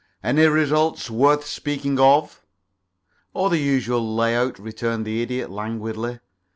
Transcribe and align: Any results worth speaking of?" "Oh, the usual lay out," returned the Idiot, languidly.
Any 0.23 0.47
results 0.47 1.11
worth 1.11 1.45
speaking 1.45 1.99
of?" 1.99 2.41
"Oh, 3.35 3.49
the 3.49 3.59
usual 3.59 4.15
lay 4.15 4.35
out," 4.35 4.57
returned 4.57 5.05
the 5.05 5.21
Idiot, 5.21 5.51
languidly. 5.51 6.17